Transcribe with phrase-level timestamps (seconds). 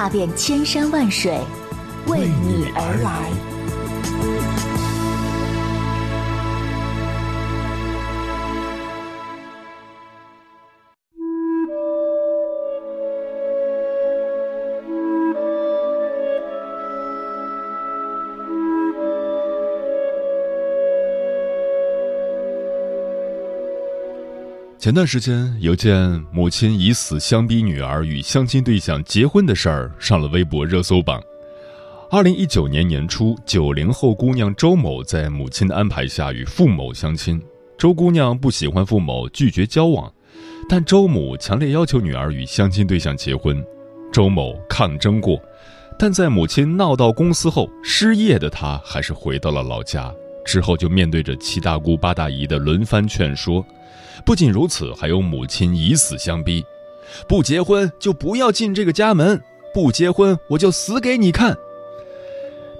[0.00, 1.38] 踏遍千山万水，
[2.06, 3.59] 为你而来。
[24.80, 31.22] 前段时间有件母亲以死相逼女儿与相亲对象结婚的事儿上了微博热搜榜。
[32.10, 37.38] 二零一九年年初，九零后姑娘周某在母亲的安排下与傅某相亲。
[37.76, 40.10] 周姑娘不喜欢傅某，拒绝交往，
[40.66, 43.62] 但周母强烈要求女儿与相亲对象结婚。
[44.10, 45.38] 周某抗争过，
[45.98, 50.10] 但在母亲闹到公司后，失业的她还是回到了老家。
[50.42, 53.62] 之后就面对着七大姑八大姨的轮番劝说。
[54.24, 56.64] 不仅如此，还有母亲以死相逼
[57.28, 59.40] ：“不结婚就不要进这个家门，
[59.74, 61.56] 不结婚我就死给你看。”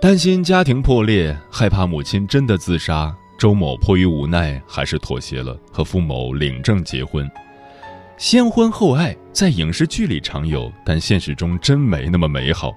[0.01, 7.31] 担心家庭破裂，害怕母亲真的自杀，周某迫于无奈，还是妥协了，和傅某领证结婚。
[8.17, 12.75] 先婚后爱在影视剧里常有，但现实中真没那么美好。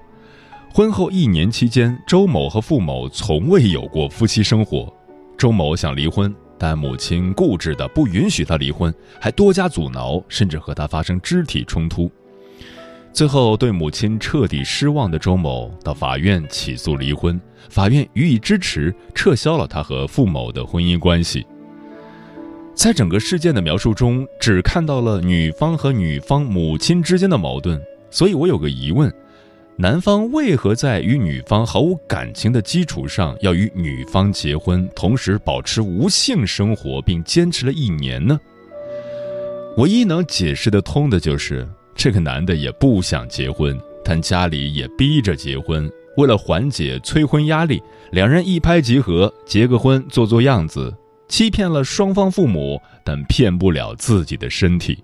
[0.72, 4.92] 婚后一年期间，周某和傅某从未有过夫妻生活。
[5.38, 6.34] 周某想离婚。
[6.58, 12.10] 但母亲固执的不允许他离婚，还多加阻挠，甚至和他发生肢体冲突。
[13.12, 21.46] 最后，对母亲彻底失望的周某到法院起诉离婚，法院予以支持，撤销了他和傅某的婚姻关系。
[22.74, 27.80] 在整个事件的描述中，只看到了女方和女方母亲之间的矛盾，
[28.10, 29.12] 所以我有个疑问。
[29.76, 38.38] 男方为何在与女方毫无感情的基础上，要与女方结婚，同时保持无性生活，并坚持了一年呢？
[39.76, 45.90] 唯一能解释得通的就是，这个男的也不想结婚，但家里也逼着结婚。
[46.16, 47.82] 为了缓解催婚压力，
[48.12, 50.94] 两人一拍即合，结个婚，做做样子，
[51.26, 55.02] 欺骗了双方父母，但骗不了自己的身体。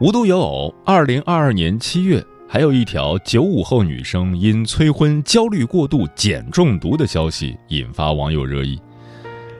[0.00, 2.20] 无独有偶，二零二二年七月。
[2.52, 8.76] 还有一条九五后女生因催婚焦虑过度碱中毒的消息引发网友热议。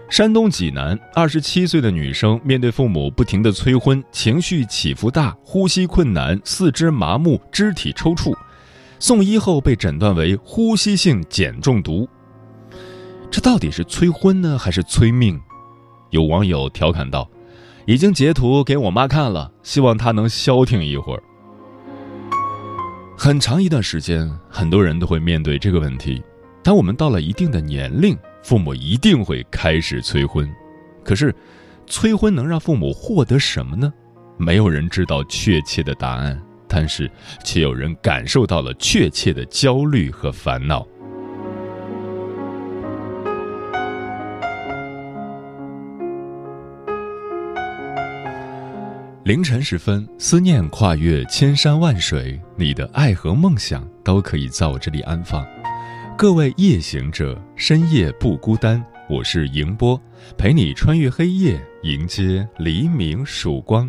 [0.09, 8.35] 山东济南二十七岁的女生面对父母不停的催婚，情绪起伏大，呼吸困难，四肢麻木，肢体抽搐，
[8.99, 12.09] 送医后被诊断为呼吸性碱中毒。
[13.31, 15.41] 这到底是催婚呢，还是催命？
[16.11, 17.31] 有网友调侃道
[17.87, 21.23] ：“已经截图给我妈看了，希望她能消停一会儿。”
[23.23, 26.23] 很长一段时间，很多人都会面对这个问题：
[26.65, 30.51] 当我们到了一定的年龄，父母一定会开始催婚。
[31.05, 31.35] 可是，
[31.87, 33.93] 催婚能让父母获得什么呢？
[34.39, 37.11] 没有人知道确切的答案，但是
[37.45, 40.87] 却有人感受到了确切的焦虑和烦恼。
[49.31, 55.47] 凌晨时分，思念跨越千山万水，你的爱和梦想都可以在我这里安放。
[56.19, 59.97] 各位夜行者，深夜不孤单，我是迎波，
[60.37, 63.89] 陪你穿越黑夜，迎接黎明曙光。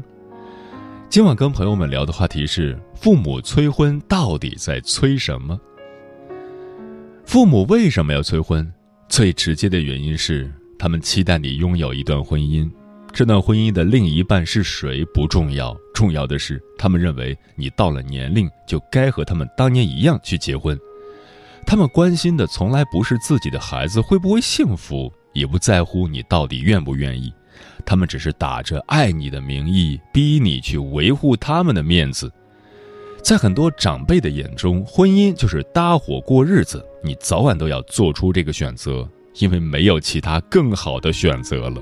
[1.09, 5.59] 今晚跟朋友们聊的话题是：父母催婚到底在催什么？
[7.25, 8.71] 父母为什么要催婚？
[9.09, 12.69] 最直接的原因是，他们期待你拥有一段婚姻。
[13.13, 20.79] 这段婚姻的另一半是谁不重要，重要的是他们认为你到了年龄就该和他们当年一样去结婚。
[21.67, 27.31] 他们关心的从来不是自己的孩子会不会幸福，也不在乎你到底愿不愿意，
[27.85, 32.31] 他们只是打着爱你的名义逼你去维护他们的面子。
[33.21, 41.81] 在很多长辈的眼中，婚姻就是搭伙过日子，你早晚都要做出这个选择，因为没有其他更好的选择了。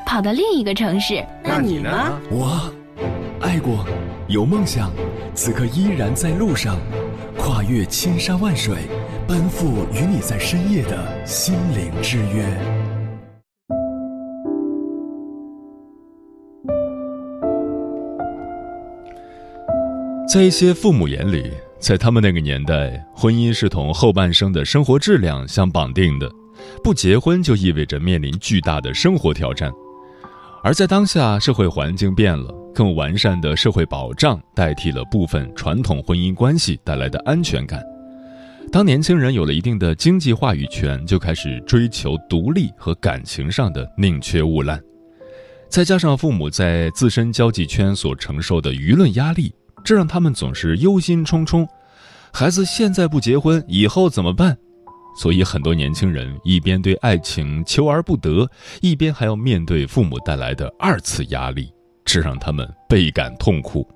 [0.11, 1.25] 跑到另一个城市。
[1.41, 1.89] 那你呢？
[2.29, 2.69] 我
[3.39, 3.85] 爱过，
[4.27, 4.91] 有梦想，
[5.33, 6.77] 此刻依然在路上，
[7.37, 8.75] 跨越千山万水，
[9.25, 12.45] 奔赴与你在深夜的心灵之约。
[20.27, 26.29] 在一些父母眼里，在他们那个年代，婚姻是同后半生的生活质量相绑定的，
[26.83, 29.71] 不结婚就意味着面临巨大的生活挑战。
[30.63, 37.83] 而在当下，社会环境变了，更完善的社会保障代替了部分传统婚姻关系带来的安全感。
[38.71, 44.79] 当年轻人有了一定的经济话语权，就开始追求独立和感情上的宁缺毋滥。
[45.67, 49.51] 再加上父母在自身交际圈所承受的舆论压力，
[49.83, 51.67] 这让他们总是忧心忡忡：
[52.31, 54.55] 孩子现在不结婚，以后怎么办？
[55.15, 58.49] 所以，很多年轻人一边对爱情求而不得，
[58.81, 61.71] 一边还要面对父母带来的二次压力，
[62.05, 63.87] 这让他们倍感痛苦。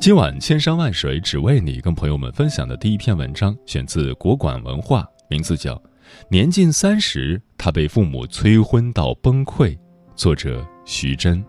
[0.00, 5.74] 今晚千山万水只为你，跟朋友们分享的第一篇文章选自国馆文化，名字叫
[6.28, 9.68] 《年近三十，他被父母催婚到崩溃》，
[10.16, 11.44] 作者徐真。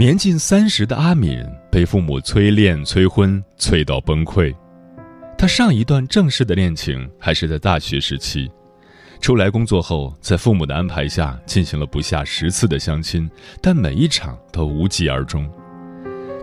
[0.00, 4.50] 年近三十的阿敏被父母催恋、催婚，催到崩溃。
[5.36, 8.50] 他上一段正式的恋情还是在大学时期，
[9.20, 13.30] 出来工作后，在父母的安排下进行了不下十次的相亲，
[13.60, 15.46] 但每一场都无疾而终。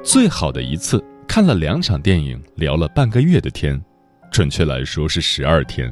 [0.03, 3.83] 最好的一次，看了两场电影，聊了半个月的天，
[4.31, 5.91] 准确来说是十二天。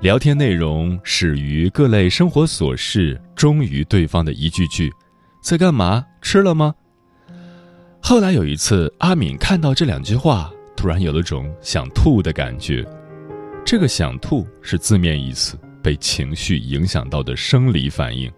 [0.00, 4.92] 聊天内容始于各类生活琐事，终于对方的一句句
[5.42, 6.06] ：“在干嘛？
[6.22, 6.72] 吃了吗？”
[8.06, 12.86] 后来有一次，阿敏看到这两句话，突然有了种想吐的感觉。
[13.64, 18.30] 这个想吐是字面意思，被情绪影响到的生理反应。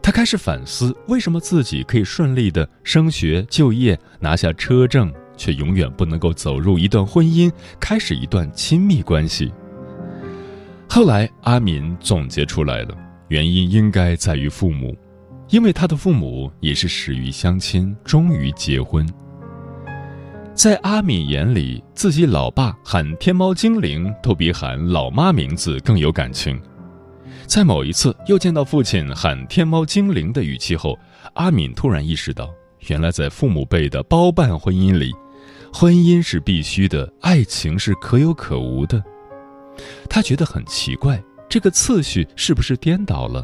[0.00, 9.52] 他开始反思，为什么自己可以顺利的升学、就业、拿下车证，却永远不能够走入一段婚姻，开始一段亲密关系。
[10.88, 12.96] 后来，阿敏总结出来了，
[13.26, 14.96] 原因应该在于父母。
[15.50, 19.08] 因为他的父母也是始于相亲，终于结婚。
[20.54, 26.60] 在阿敏眼里，自己老爸喊天猫精灵都比喊老妈名字更有感情。
[27.46, 30.98] 在某一次又见到父亲喊天猫精灵的语气后，
[31.34, 32.50] 阿敏突然意识到，
[32.88, 35.12] 原来在父母辈的包办婚姻里，
[35.72, 39.02] 婚姻是必须的，爱情是可有可无的。
[40.10, 43.42] 他觉得很奇怪，这个次序是不是颠倒了？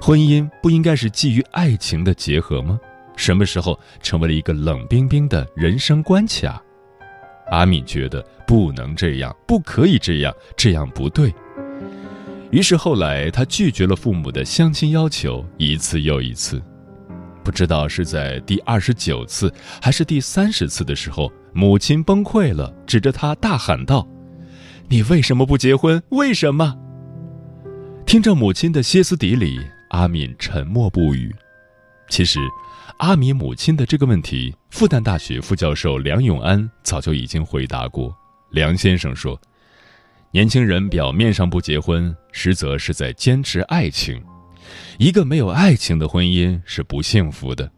[0.00, 2.78] 婚姻不应该是基于爱情的结合吗？
[3.16, 6.62] 什么时候成为了一个冷冰冰的人生关卡？
[7.50, 11.34] 阿敏觉得不能这样，不可以这样，这样不对。
[12.50, 16.62] 于是后来他拒绝了父母的相亲要求，一次又一次。
[17.42, 24.06] 不知道是在第二十九次还是第三十次的时候，母亲崩溃了，指着他大喊道
[24.88, 26.02] ：“你为什么不结婚？
[26.10, 26.76] 为什么？”
[28.08, 29.60] 听着母亲的歇斯底里，
[29.90, 31.30] 阿敏沉默不语。
[32.08, 32.40] 其实，
[33.00, 38.16] 阿敏母亲的这个问题，复旦大学副教授梁永安早就已经回答过。
[38.50, 39.38] 梁先生说
[40.32, 44.18] ：“年轻人表面上不结婚，实则是在坚持爱情。
[44.96, 47.70] 一个没有爱情的婚姻是不幸福的。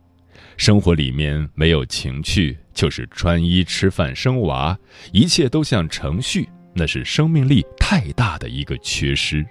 [0.57, 4.79] 生活里面没有情趣，就是穿衣、吃饭、生娃，
[5.11, 9.45] 一切都像程序，那是生命力太大的一个缺失。”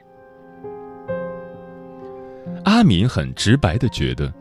[2.69, 4.31] 阿敏很直白的觉得，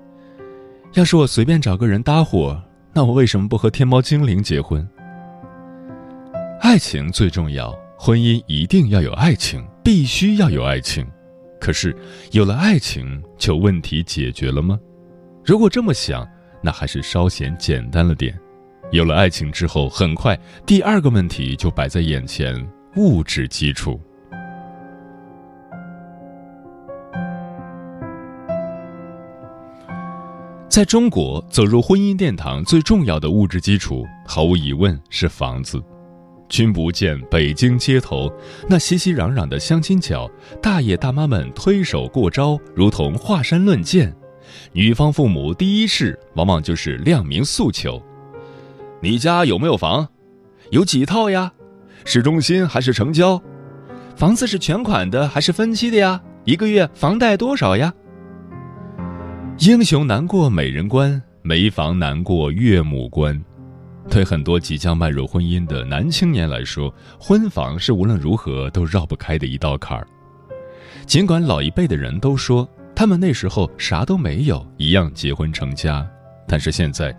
[0.92, 2.61] 要是我随便找个人搭伙，
[2.92, 4.87] 那我为什么不和天猫精灵结婚？
[6.61, 11.06] 爱情最重要，婚姻一定要有爱情，必须要有爱情。
[11.58, 11.97] 可是
[12.32, 14.78] 有了爱情，就问题解决了吗？
[15.42, 16.28] 如果这么想，
[16.62, 18.38] 那还是稍显简单了点。
[18.92, 22.54] 有了爱情之后，很快第二个问题就摆在眼前：
[22.97, 23.99] 物质基础。
[30.78, 35.82] 在中国，走入婚姻殿堂最重要的物质基础，毫无疑问是房子。
[36.49, 38.32] 君不见北京街头
[38.68, 40.30] 那熙熙攘攘的相亲角，
[40.62, 44.14] 大爷大妈们推手过招，如同华山论剑。
[44.73, 48.00] 女方父母第一事往往就是亮明诉求：
[49.02, 50.06] 你家有没有房？
[50.70, 51.52] 有几套呀？
[52.04, 53.42] 市中心还是城郊？
[54.14, 56.23] 房子是全款的还是分期的呀？
[56.44, 57.92] 一个月房贷多少呀？
[59.61, 63.38] 英雄难过美人关，没房难过岳母关。
[64.09, 70.07] 对很多即将迈入婚姻的男青年来说，婚房是无论如何都绕不开的一道坎儿。
[71.07, 76.09] 尽管老一辈的人都说他们那时候啥都没有，一样结婚成家，
[76.47, 77.12] 但是现在，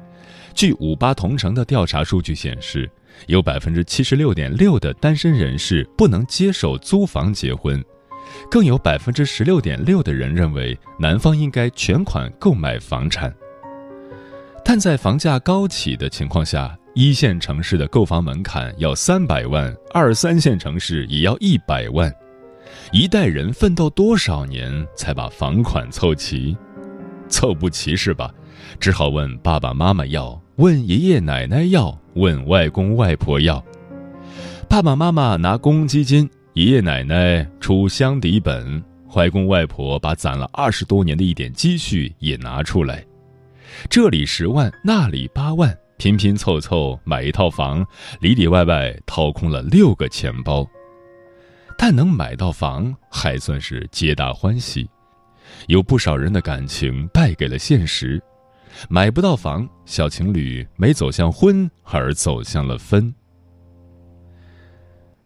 [0.55, 2.89] 据五八同城的调查数据显示，
[3.27, 7.83] 有百分之七十六点六的单身人士不能接受租房结婚，
[8.49, 13.33] 更有百分之十六点六的人认为男方应该全款购买房产。
[14.63, 22.13] 但在房价高企的情况下，一线城市的购房门槛要三百万，二三线城市也要一百万。
[22.91, 26.55] 一代人奋斗多少年才把房款凑齐？
[27.27, 28.31] 凑不齐是吧？
[28.79, 33.63] 只好问爸爸妈妈要，问爷爷奶奶要，问外公外婆要。
[34.67, 38.83] 爸爸妈妈拿公积金，爷爷奶奶出箱底本，
[39.15, 43.01] 外公外婆把攒了二十多年的一点积蓄也拿出来。
[43.89, 47.87] 这里十万，那里八万，拼拼凑凑买一套房，
[48.19, 50.67] 里里外外掏空了六个钱包，
[51.77, 54.85] 但能买到房还算是皆大欢喜。
[55.67, 58.21] 有不少人的感情败给了现实，
[58.89, 63.15] 买不到房，小情侣没走向婚而走向了分。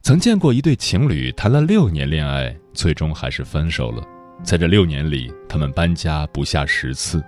[0.03, 4.03] 曾见过一对情侣谈了六年恋爱，最终还是分手了。
[4.43, 7.23] 在这六年里，他们搬家不下十次。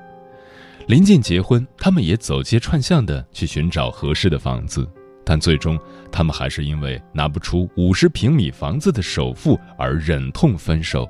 [0.86, 4.86] 临近结婚，他们也走街串巷的去寻找合适的房子，
[5.24, 5.80] 但最终
[6.12, 11.10] 他们还是因为拿不出五十平米房子的首付而忍痛分手。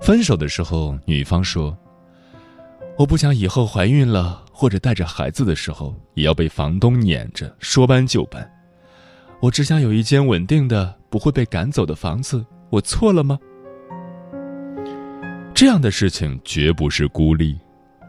[0.00, 1.76] 分手的时候，女方说
[2.96, 8.50] ：“我不想以后怀孕了或者带着孩子的时候也要被房东撵着说搬就搬，
[9.40, 12.44] 我只想有一间稳定的、不会被赶走的房子。
[12.70, 13.38] 我错了吗？”
[15.54, 17.58] 这样的事情绝不是孤立。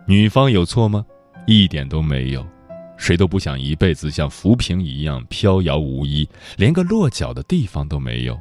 [0.08, 1.06] 女方有错吗？
[1.48, 2.46] 一点都没有，
[2.98, 8.40] 谁都不想一辈子像浮萍一样飘摇无依，连个落脚的地方都没有。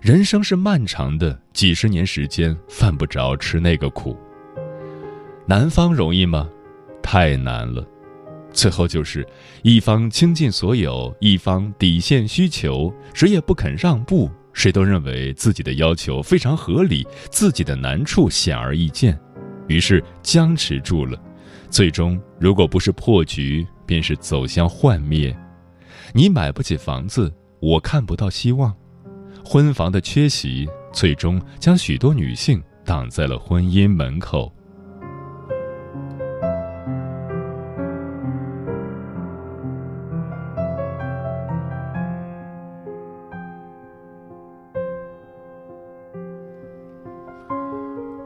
[0.00, 4.16] 人生是漫长的，几十年时间犯不着吃那个苦。
[5.46, 6.48] 男方容易吗？
[7.02, 7.82] 太难了。
[8.58, 9.24] 最后就是
[9.62, 19.16] 一方倾尽所有，一方底线需求，谁也不肯让步，谁都认为自己的要求非常合理，自己的难处显而易见。
[19.68, 21.16] 于是僵持住了，
[21.70, 25.32] 最终如果不是破局，便是走向幻灭。
[26.12, 28.74] 你买不起房子，我看不到希望。
[29.44, 34.52] 婚房的缺席，最终将许多女性挡在了婚姻门口。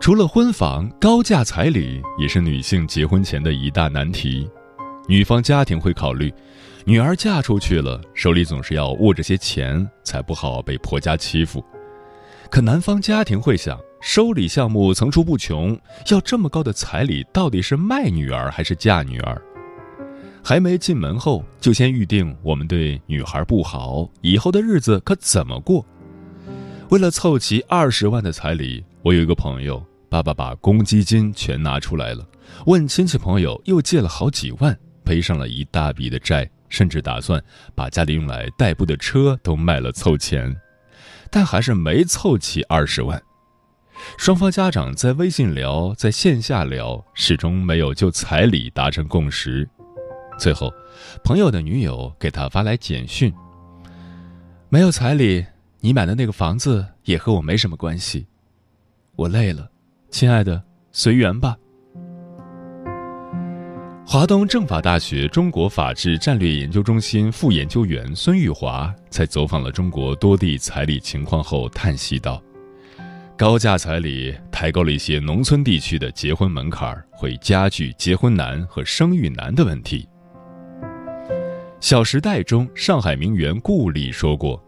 [0.03, 4.51] 除了婚房，高价彩礼也是女性结婚前的一大难题。
[5.07, 6.35] 女方家庭会考虑，
[6.85, 11.65] 女儿嫁出去了，手里总是要握着些钱，才不好被婆家欺负。
[12.51, 15.79] 可男方家庭会想，收礼项目层出不穷，
[16.11, 19.41] 要这么高的彩礼，到底是卖女儿还是嫁女儿？
[20.43, 25.87] 还没进门后，就先预定我们对女孩不好，以后的日子可怎么过？
[26.89, 29.81] 为了凑齐二十万的彩礼，我有一个朋友。
[30.13, 32.29] 爸爸把公积金全拿出来了，
[32.67, 37.43] 问亲戚朋友又借了好几万，背上了一大笔的债，甚至打算
[37.75, 40.55] 把家里用来代步的车都卖了凑钱，
[41.31, 43.23] 但还是没凑齐二十万。
[44.19, 49.67] 双方家长在微信聊，在线下聊，始终没有就彩礼达成共识。
[50.39, 50.71] 最后，
[51.25, 53.33] 朋友的女友给他发来简讯
[54.69, 55.47] ：“没有彩礼，
[55.81, 58.27] 你买的那个房子也和我没什么关系。”
[59.17, 59.72] 我累了。
[60.13, 61.57] 亲爱的，随缘吧。
[64.07, 72.41] 华东政法大学中国法治战略研究中心副研究员孙玉华在走访了中国多地彩礼情况后叹息道
[73.39, 80.07] ：“高价彩礼抬高了一些农村地区的结婚门槛，会加剧结婚难和生育难的问题。”
[81.81, 84.63] 《小时代》中，上海名媛顾里说过：“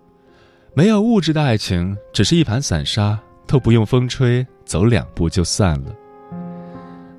[0.74, 5.94] 没有物质的爱情，只是一盘散沙，都不用风吹。”走两步就散了。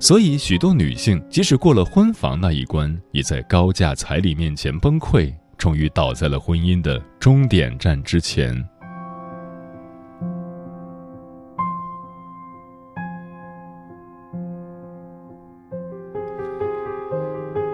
[0.00, 8.52] 所以，许多女性即使过了婚房那一关，也在高价彩礼面前崩溃，终于倒在了婚姻的终点站之前。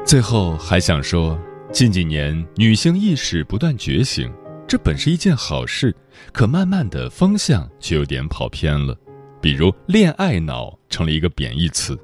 [0.04, 1.38] 最后还想说，
[1.72, 4.30] 近几年女性意识不断觉醒，
[4.66, 5.94] 这本是一件好事，
[6.32, 8.96] 可慢慢的方向却有点跑偏了，
[9.40, 11.98] 比如“恋爱脑”成了一个贬义词。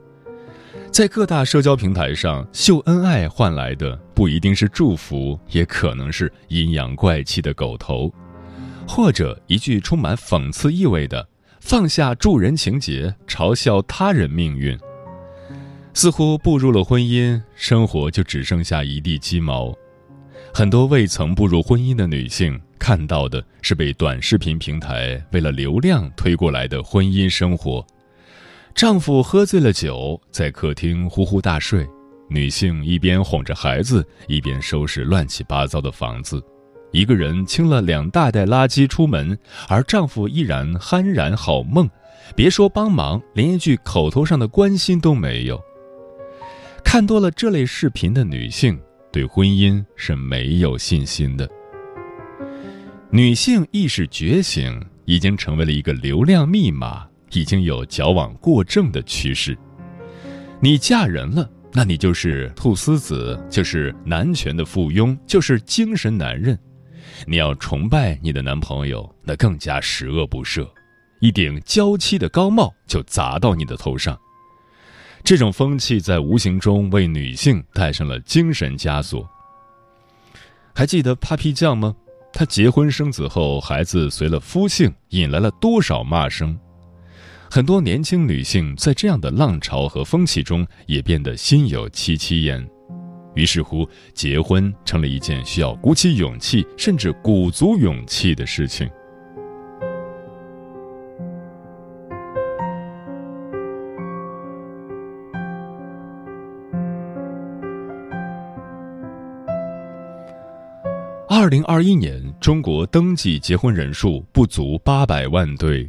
[0.90, 8.12] 在各大社交平台上秀恩爱换来的不一定是祝福，也可能是阴阳怪气的狗头，
[8.86, 11.26] 或者一句充满讽刺意味的
[11.60, 14.78] “放下助人情节，嘲笑他人命运”。
[15.94, 19.74] 似乎步入了婚姻，生活就只剩下一地鸡毛。
[20.52, 27.84] 很多未曾步入婚姻的女性看到的是被短视频平台为了流量推过来的婚姻生活。
[28.74, 31.86] 丈夫喝醉了酒，在客厅呼呼大睡，
[32.28, 36.42] 女性一边哄着孩子，一边收拾乱七八糟的房子，
[36.92, 39.36] 一个人清了两大袋垃圾出门，
[39.68, 41.88] 而丈夫依然酣然好梦，
[42.34, 45.60] 别说帮忙，连一句口头上的关心都没有。
[46.84, 48.80] 看多了这类视频的女性，
[49.18, 51.50] 对婚姻是没有信心的。
[53.10, 57.04] 女性意识觉醒已经成为了一个流量密码。
[57.32, 59.58] 已经有矫枉过正的趋势。
[60.60, 66.56] 你嫁人了，那你就是菟丝子，就是男权的附庸，就是精神男人。
[67.26, 70.66] 你要崇拜你的男朋友，那更加十恶不赦。
[71.20, 74.16] 一顶娇妻的高帽就砸到你的头上。
[75.24, 79.28] 这种风气在无形中为女性带上了精神枷锁。
[80.74, 81.94] 还记得 Papi 酱吗？
[82.32, 86.58] 她结婚生子后，孩子随了夫姓，引来了多少骂声？
[87.50, 92.68] 很多年轻女性在这样的浪潮和风气中也变得心有戚戚焉，
[93.34, 98.88] 于是乎，结婚成了一件需要鼓起勇气，甚至鼓足勇气的事情。
[111.40, 115.88] 二零二一年，中国登记结婚人数不足八百万对。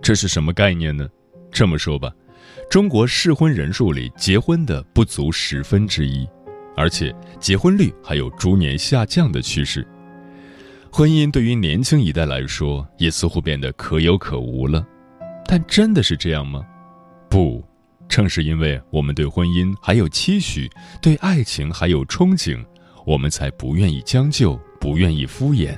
[0.00, 1.06] 这是什么概念呢？
[1.52, 2.10] 这么说吧，
[2.70, 6.26] 中国适婚人数里结婚的不足十分之一，
[6.74, 9.86] 而且结婚率还有逐年下降的趋势。
[10.90, 14.82] 婚姻对于年轻一代来说也似乎变得可有可无了。
[15.44, 16.64] 但真的是这样吗？
[17.28, 17.62] 不，
[18.08, 20.70] 正是因为我们对婚姻还有期许，
[21.02, 22.64] 对爱情还有憧憬，
[23.04, 25.76] 我们才不愿意将就，不愿意敷衍。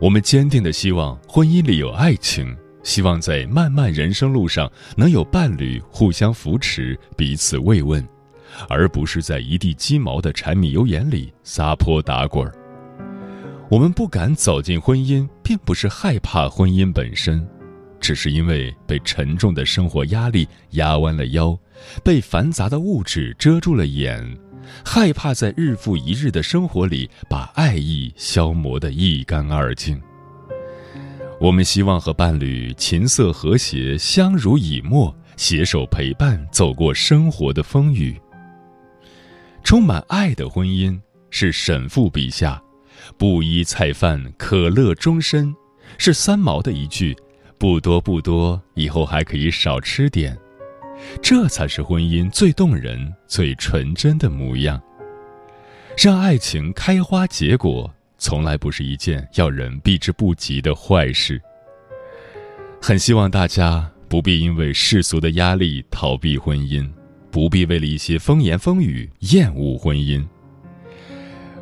[0.00, 2.56] 我们坚定的希望婚姻里有爱情。
[2.82, 8.06] 希望在漫漫人生路上能有伴侣互相扶持、彼此慰问，
[8.68, 12.52] 而不是在一地鸡毛的柴米油盐里撒泼打滚儿。
[13.70, 17.48] 我们不敢走进婚姻，并不是害怕婚姻本身，
[17.98, 21.58] 只是因为被沉重的生活压力压弯了腰，
[22.04, 24.22] 被繁杂的物质遮住了眼，
[24.84, 30.00] 害怕在日复一日的生活里把爱意消磨得一干二净。
[31.40, 38.18] 我们希望和伴侣琴瑟和谐、相濡以沫，携手陪伴走过生活的风雨。
[39.62, 40.98] 充满爱的婚姻
[41.30, 42.62] 是沈复笔下
[43.18, 45.54] “布衣菜饭，可乐终身”，
[45.98, 47.16] 是三毛的一句
[47.58, 50.38] “不多不多，以后还可以少吃点”。
[51.22, 54.80] 这才是婚姻最动人、最纯真的模样。
[55.96, 57.92] 让爱情开花结果。
[58.16, 61.38] 从来不是一件要人避之不及的坏事。
[62.80, 66.88] 很希望大家不必因为世俗的压力逃避婚姻，
[67.30, 70.26] 不必为了一些风言风语厌恶婚姻。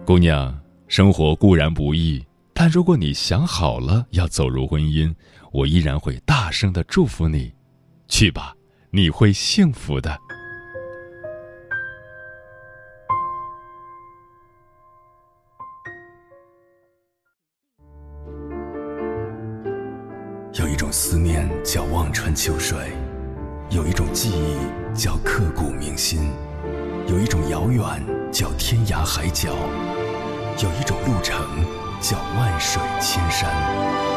[0.05, 5.13] 姑娘，生活固然不易，但如果你想好了要走入婚姻，
[5.51, 7.53] 我依然会大声的祝福你。
[8.07, 8.55] 去吧，
[8.95, 10.21] 你会幸福的。
[20.53, 22.93] 有一种思念叫望穿秋水，
[23.71, 24.59] 有一种记忆
[24.95, 26.31] 叫刻骨铭心，
[27.07, 27.83] 有一种遥远
[28.31, 29.57] 叫天涯海角，
[30.63, 31.65] 有一种路程
[31.99, 34.12] 叫万水千山。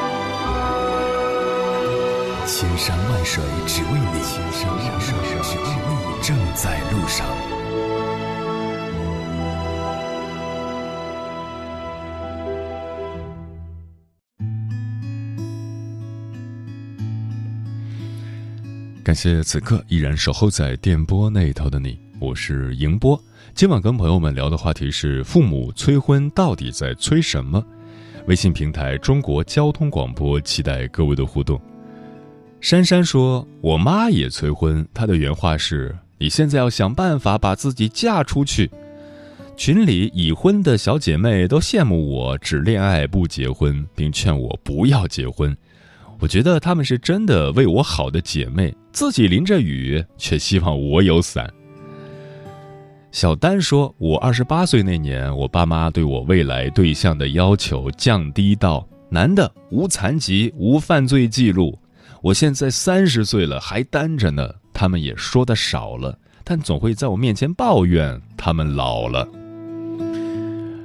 [2.47, 7.25] 千山万水只为你，千山万水只为你，正在路上。
[19.03, 23.19] 感谢此刻依然守候在电波那头的你，我是迎波。
[23.55, 27.65] 今晚跟朋友们聊的话题是：父母催婚到底在催什么？
[28.27, 31.59] 微信平台中国交通广播，期待各位的互动。
[32.67, 38.71] 珊珊说：“我妈也催婚，她的原话是：你现在要想办法把自己嫁出去。”
[39.55, 45.55] 群里已婚的小姐妹都羡慕我只恋爱不结婚，并劝我不要结婚。
[46.19, 51.47] 我觉得她们是真的为我好的姐妹，自己淋着雨却希望我有伞。
[53.11, 61.77] 小丹说：“我二十八岁那年，我爸妈对我未来对象的要求降低到男的无残疾、无犯罪记录。
[62.25, 64.49] 我现在三十岁了，还单着呢。
[64.73, 69.27] 他们也说的少了，但总会在我面前抱怨他们老了。”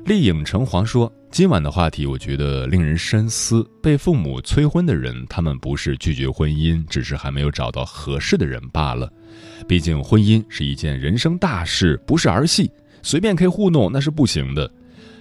[0.04, 3.66] 丽影橙黄说：“今晚的话题，我觉得令人深思。
[3.82, 9.10] 被父母催婚的人，他们不是拒绝婚姻，只是还没有找到合适的人罢了。
[9.66, 12.70] 毕竟，婚姻是一件人生大事，不是儿戏，
[13.02, 14.70] 随便可以糊弄那是不行的。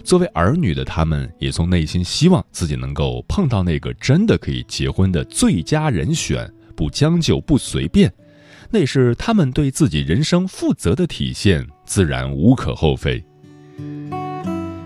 [0.04, 8.12] 作为儿女的他们，也从内心希望自己能够碰到那个真的可以结婚的最佳人选，不将就，不随便，
[8.70, 13.24] 那是他们对自己人生负责的体现，自然无可厚非。”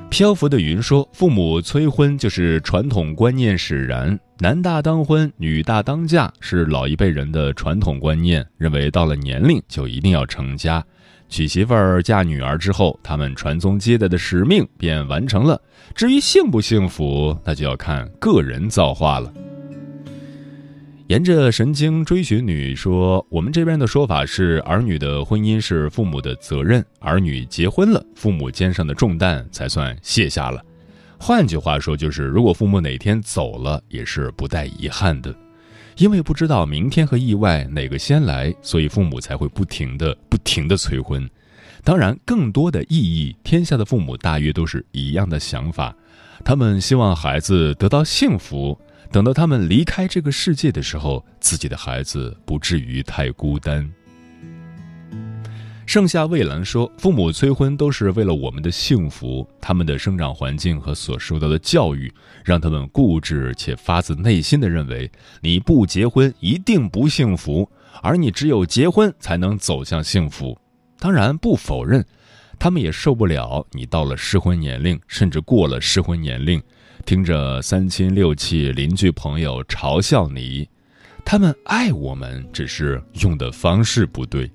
[0.09, 10.85] 漂浮的云说：“父母催婚就是传统观念使然，男大当婚，女大当嫁，是老一辈人的传统观念，认为到了年龄就一定要成家，
[11.33, 15.59] 娶媳妇儿嫁女儿之后，他们传宗接代的使命便完成了。
[15.95, 19.33] 至于幸不幸福，那就要看个人造化了。”
[21.09, 30.63] 沿着神经追寻女说：“我们这边的说法是，儿女的婚姻是父母的责任，儿女结婚了，父母肩上的重担才算卸下了。
[31.17, 35.35] 换句话说，就是如果父母哪天走了，也是不带遗憾的，
[35.97, 41.29] 因为不知道明天和意外哪个先来，所以父母才会不停的、不停的催婚。
[41.83, 45.95] 当然，更多的意义，天下的父母大约都是一样的想法，
[46.43, 48.79] 他们希望孩子得到幸福。”
[49.11, 53.87] 等到他们离开这个世界的时候，自己的孩子不至于太孤单。
[55.85, 62.11] 盛夏蔚蓝说：“父母催婚都是为了我们的幸福，他们的生长环境和所受到的教育，
[62.43, 67.69] 让他们固执且发自内心的认为你不结婚一定不幸福，
[68.01, 70.57] 而你只有结婚才能走向幸福。
[70.97, 72.03] 当然，不否认，
[72.57, 76.61] 他们也受不了你到了适婚年龄，甚至过了适婚年龄。”
[77.05, 80.67] 听着三亲六戚、邻居朋友嘲笑你，
[81.25, 84.49] 他们爱我们，只是用的方式不对。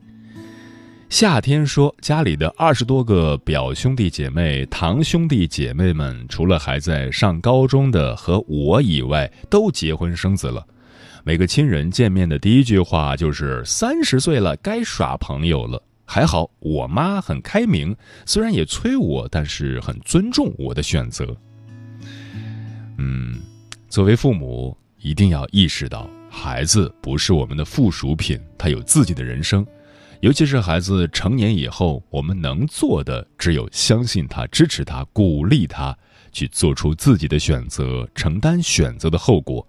[1.09, 10.65] 夏天说，家里的二十多个表兄弟姐妹、堂兄弟姐妹们，除了还在上高中的和我以外，都结婚生子了。
[11.25, 21.35] 每个亲人见面的第一句话就是：“三十岁了，该耍朋友了。”还好，我妈很开明，虽然也催我，但是很尊重我的选择。
[22.99, 23.41] 嗯，
[23.89, 29.67] 作为父母，一定要意识到，孩子不是我们的附属品，他有自己的人生。
[30.21, 35.97] 尤其是孩子成年以后，我们能做的只有相信他、支持他、鼓励他，
[36.33, 39.65] 去做出自己的选择，承担选择的后果。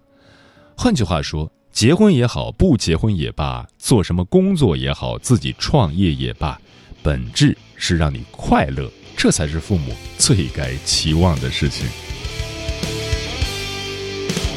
[0.76, 6.60] 换句话说，结婚也好，不结婚也罢，做什么工作也好，自己创业也罢，
[7.00, 11.86] 本质是让你快乐，这才是父母最该期望的事情。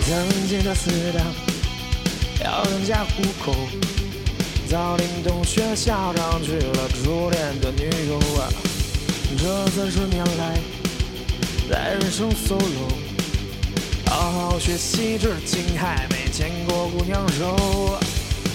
[0.01, 0.91] 曾经的死
[2.43, 3.53] 要增加户口，
[4.73, 8.49] 早听同学校长娶了初恋的女友啊！
[9.37, 10.59] 这三十年来，
[11.69, 12.89] 在人生 solo，
[14.07, 17.99] 好好学习，至今还没见过姑娘肉。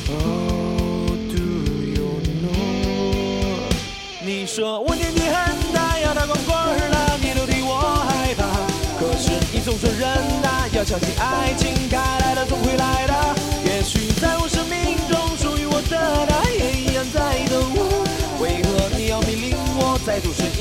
[0.09, 1.39] Oh do
[1.87, 3.71] you know？
[4.21, 7.79] 你说我年纪很大，要打光棍了，你都替我
[8.09, 8.43] 害怕。
[8.99, 10.67] 可是你总说人呐。
[10.73, 13.38] 要相信爱情，该来的总会来的。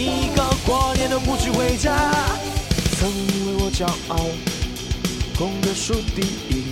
[0.08, 1.92] 一个过年都不去回家？
[2.98, 4.16] 曾为我骄傲，
[5.38, 6.64] 功课数第一。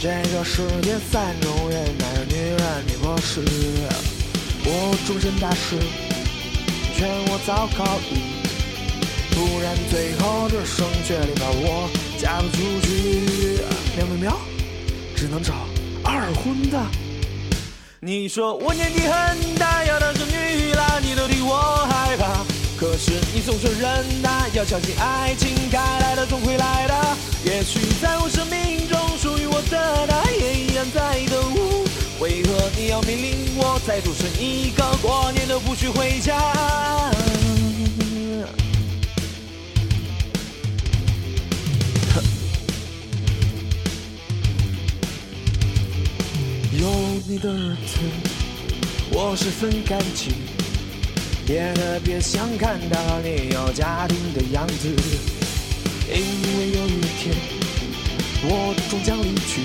[0.00, 3.40] 这个世界三种人，男人、女人、你不是。
[4.66, 5.78] 我终身大事，
[6.96, 8.34] 劝我早考一。
[9.30, 13.62] 不然最后只剩决定把我嫁不出去，
[13.96, 14.40] 喵喵喵，
[15.16, 15.54] 只能找
[16.02, 17.03] 二婚的。
[18.06, 21.56] 你说我年纪很大，要当成女啦，你都替我
[21.88, 22.44] 害怕。
[22.76, 26.94] 可是你总说人呐，要相信爱情，该来的总会来的。
[27.46, 31.82] 也许在我生命中属于我的他，也一样在等我。
[32.20, 35.53] 为何你要命令我再独身一个，过年的
[47.44, 47.98] 的日子，
[49.12, 50.32] 我十分感激，
[51.46, 54.88] 也特别想看到你有家庭的样子，
[56.08, 57.36] 因为有一天
[58.44, 59.60] 我终将离去，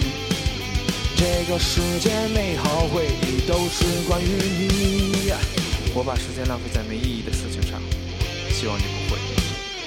[1.16, 5.32] 这个世界美好回忆都是关于你。
[5.94, 7.80] 我把时间浪费在没意义的事情上，
[8.52, 9.20] 希望你不会。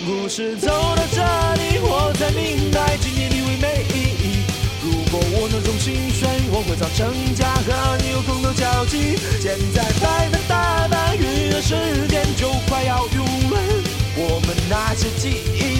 [0.06, 1.20] 故事走到这
[1.60, 4.11] 里，我才明白今天你为没意
[5.12, 9.18] 如果我能重新选，我会早成家，和你有更多交集。
[9.38, 11.76] 现在百般打扮，预约时
[12.08, 13.20] 间就快要用
[13.50, 13.60] 完。
[14.16, 15.71] 我们那些记忆，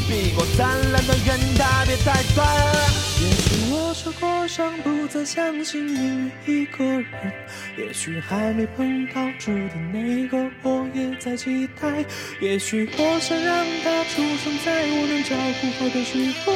[4.21, 7.07] 过上，不再相信因为一个人。
[7.79, 12.05] 也许还没碰到注定那个，我也在期待。
[12.41, 16.53] 也许我想让他出生在我能照顾好的时候。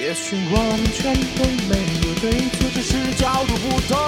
[0.00, 3.98] 也许我们全都没有对错，只是角度不同。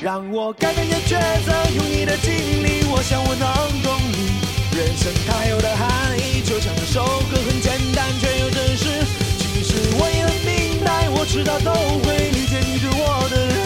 [0.00, 4.40] 让我改变点抉择，用你的经历，我想我能懂你。
[4.76, 9.19] 人生它有的含义，就像这首歌很简单却又真实。
[11.32, 13.56] 明白，我迟早都会理解你对我的爱。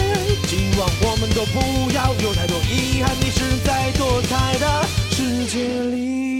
[0.47, 6.34] 希望我们都不要有太多遗憾，迷失在多彩的世界里。